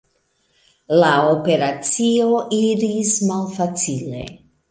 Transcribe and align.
La 1.03 1.11
operacio 1.33 2.41
iris 2.61 3.13
malfacile. 3.33 4.27